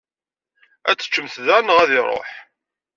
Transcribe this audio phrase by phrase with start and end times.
[0.89, 2.29] Ad t-teččemt da neɣ ad iṛuḥ?